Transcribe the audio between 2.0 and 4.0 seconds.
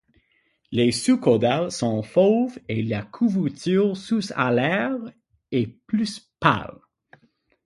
fauve et la couverture